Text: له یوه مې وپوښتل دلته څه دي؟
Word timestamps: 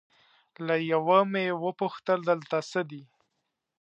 له 0.65 0.75
یوه 0.91 1.19
مې 1.31 1.47
وپوښتل 1.63 2.19
دلته 2.29 2.57
څه 2.71 2.81
دي؟ 2.89 3.03